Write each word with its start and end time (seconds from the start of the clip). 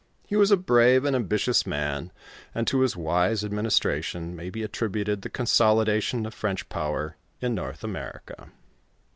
He 0.25 0.35
was 0.35 0.49
a 0.49 0.57
brave 0.57 1.05
and 1.05 1.15
ambitious 1.15 1.63
man, 1.67 2.11
and 2.55 2.65
to 2.65 2.79
his 2.81 2.95
wise 2.97 3.43
administration 3.45 4.35
may 4.35 4.49
be 4.49 4.63
attributed 4.63 5.21
the 5.21 5.29
consolidation 5.29 6.25
of 6.25 6.33
French 6.33 6.67
power 6.69 7.17
in 7.39 7.53
North 7.53 7.83
America. 7.83 8.49